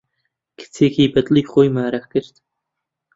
کچێکی 0.59 1.11
بە 1.13 1.21
دڵی 1.25 1.43
خۆی 1.51 1.69
مارە 1.75 2.01
کرد. 2.11 2.35